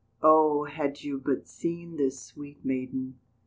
Oh, 0.23 0.63
had 0.63 1.03
you 1.03 1.19
but 1.23 1.47
seen 1.47 1.95
this 1.97 2.19
sweet 2.19 2.65
maiden! 2.65 3.19